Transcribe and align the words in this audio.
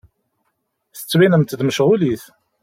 Tettbinem-d 0.97 1.61
mecɣulit. 1.67 2.23